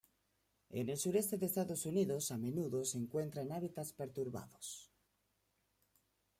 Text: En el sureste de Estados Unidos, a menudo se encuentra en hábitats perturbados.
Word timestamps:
En 0.71 0.89
el 0.89 0.97
sureste 0.97 1.37
de 1.37 1.45
Estados 1.45 1.85
Unidos, 1.85 2.31
a 2.31 2.37
menudo 2.39 2.83
se 2.83 2.97
encuentra 2.97 3.43
en 3.43 3.51
hábitats 3.51 3.93
perturbados. 3.93 4.89